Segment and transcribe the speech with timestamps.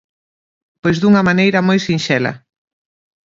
[0.81, 2.33] Pois dunha maneira moi sinxela.